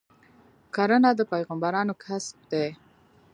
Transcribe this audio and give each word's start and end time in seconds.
کرنه 0.75 1.11
د 1.15 1.19
پیغمبرانو 1.33 1.93
کسب 2.03 2.37
دی. 2.51 2.67